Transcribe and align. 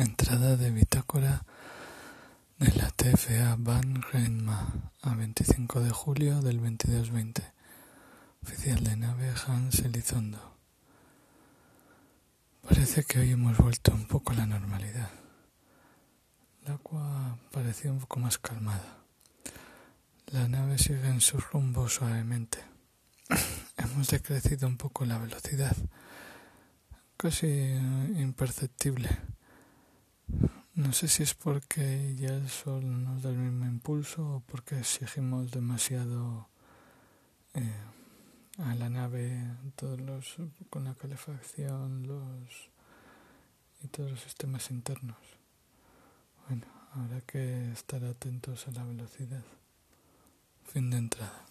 Entrada 0.00 0.56
de 0.56 0.70
bitácora 0.70 1.44
de 2.58 2.72
la 2.72 2.88
TFA 2.88 3.56
Van 3.58 4.00
Renma 4.00 4.90
a 5.02 5.14
25 5.14 5.80
de 5.80 5.90
julio 5.90 6.40
del 6.40 6.56
2220. 6.56 7.42
Oficial 8.42 8.82
de 8.82 8.96
nave 8.96 9.30
Hans 9.46 9.80
Elizondo. 9.80 10.56
Parece 12.66 13.04
que 13.04 13.18
hoy 13.18 13.32
hemos 13.32 13.58
vuelto 13.58 13.92
un 13.92 14.06
poco 14.06 14.32
a 14.32 14.36
la 14.36 14.46
normalidad. 14.46 15.10
El 16.64 16.72
agua 16.72 17.36
parecía 17.50 17.92
un 17.92 18.00
poco 18.00 18.20
más 18.20 18.38
calmada. 18.38 19.04
La 20.28 20.48
nave 20.48 20.78
sigue 20.78 21.08
en 21.08 21.20
su 21.20 21.36
rumbo 21.36 21.90
suavemente. 21.90 22.56
hemos 23.76 24.08
decrecido 24.08 24.66
un 24.66 24.78
poco 24.78 25.04
la 25.04 25.18
velocidad, 25.18 25.76
casi 27.18 27.48
imperceptible 28.16 29.39
no 30.80 30.94
sé 30.94 31.08
si 31.08 31.22
es 31.22 31.34
porque 31.34 32.14
ya 32.16 32.30
el 32.30 32.48
sol 32.48 33.04
nos 33.04 33.22
da 33.22 33.28
el 33.28 33.36
mismo 33.36 33.66
impulso 33.66 34.36
o 34.36 34.40
porque 34.40 34.78
exigimos 34.78 35.50
demasiado 35.50 36.48
eh, 37.52 37.82
a 38.56 38.74
la 38.76 38.88
nave 38.88 39.46
todos 39.76 40.00
los 40.00 40.36
con 40.70 40.84
la 40.84 40.94
calefacción 40.94 42.06
los 42.08 42.70
y 43.82 43.88
todos 43.88 44.10
los 44.12 44.20
sistemas 44.20 44.70
internos. 44.70 45.18
Bueno, 46.48 46.66
habrá 46.94 47.20
que 47.20 47.72
estar 47.72 48.02
atentos 48.04 48.66
a 48.66 48.72
la 48.72 48.84
velocidad. 48.84 49.44
Fin 50.64 50.88
de 50.88 50.96
entrada. 50.96 51.44